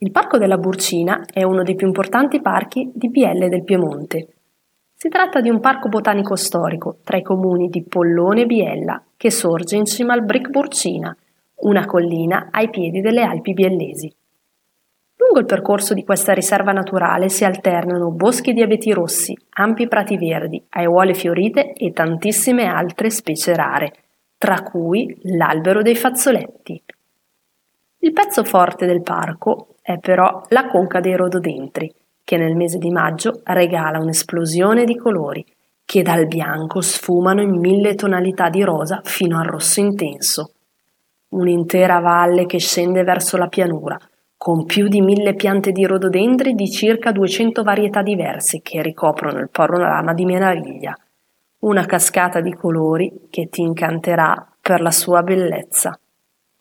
Il 0.00 0.12
Parco 0.12 0.38
della 0.38 0.58
Burcina 0.58 1.24
è 1.26 1.42
uno 1.42 1.64
dei 1.64 1.74
più 1.74 1.88
importanti 1.88 2.40
parchi 2.40 2.88
di 2.94 3.10
Bielle 3.10 3.48
del 3.48 3.64
Piemonte. 3.64 4.28
Si 4.94 5.08
tratta 5.08 5.40
di 5.40 5.50
un 5.50 5.58
parco 5.58 5.88
botanico 5.88 6.36
storico 6.36 6.98
tra 7.02 7.16
i 7.16 7.22
comuni 7.22 7.68
di 7.68 7.82
Pollone 7.82 8.42
e 8.42 8.46
Biella 8.46 9.02
che 9.16 9.32
sorge 9.32 9.74
in 9.74 9.86
cima 9.86 10.12
al 10.12 10.24
Bric 10.24 10.50
Burcina, 10.50 11.16
una 11.62 11.84
collina 11.84 12.46
ai 12.52 12.70
piedi 12.70 13.00
delle 13.00 13.22
Alpi 13.22 13.52
biellesi. 13.54 14.14
Lungo 15.16 15.40
il 15.40 15.46
percorso 15.46 15.94
di 15.94 16.04
questa 16.04 16.32
riserva 16.32 16.70
naturale 16.70 17.28
si 17.28 17.44
alternano 17.44 18.12
boschi 18.12 18.52
di 18.52 18.62
abeti 18.62 18.92
rossi, 18.92 19.36
ampi 19.54 19.88
prati 19.88 20.16
verdi, 20.16 20.64
aiuole 20.68 21.12
fiorite 21.12 21.72
e 21.72 21.90
tantissime 21.90 22.66
altre 22.66 23.10
specie 23.10 23.52
rare, 23.52 23.92
tra 24.38 24.62
cui 24.62 25.12
l'albero 25.22 25.82
dei 25.82 25.96
fazzoletti. 25.96 26.80
Il 28.00 28.12
pezzo 28.12 28.44
forte 28.44 28.86
del 28.86 29.02
parco 29.02 29.74
è 29.88 29.98
però 29.98 30.42
la 30.48 30.66
conca 30.66 31.00
dei 31.00 31.16
rododendri, 31.16 31.90
che 32.22 32.36
nel 32.36 32.54
mese 32.56 32.76
di 32.76 32.90
maggio 32.90 33.40
regala 33.44 33.98
un'esplosione 33.98 34.84
di 34.84 34.94
colori 34.94 35.42
che 35.82 36.02
dal 36.02 36.26
bianco 36.26 36.82
sfumano 36.82 37.40
in 37.40 37.58
mille 37.58 37.94
tonalità 37.94 38.50
di 38.50 38.62
rosa 38.62 39.00
fino 39.02 39.38
al 39.38 39.46
rosso 39.46 39.80
intenso. 39.80 40.52
Un'intera 41.28 42.00
valle 42.00 42.44
che 42.44 42.58
scende 42.58 43.02
verso 43.02 43.38
la 43.38 43.46
pianura, 43.46 43.98
con 44.36 44.66
più 44.66 44.88
di 44.88 45.00
mille 45.00 45.32
piante 45.32 45.72
di 45.72 45.86
rododendri 45.86 46.52
di 46.52 46.70
circa 46.70 47.10
200 47.10 47.62
varietà 47.62 48.02
diverse 48.02 48.60
che 48.60 48.82
ricoprono 48.82 49.38
il 49.38 49.48
panorama 49.48 50.12
di 50.12 50.26
meraviglia. 50.26 50.94
Una 51.60 51.86
cascata 51.86 52.42
di 52.42 52.52
colori 52.52 53.28
che 53.30 53.48
ti 53.48 53.62
incanterà 53.62 54.52
per 54.60 54.82
la 54.82 54.90
sua 54.90 55.22
bellezza. 55.22 55.98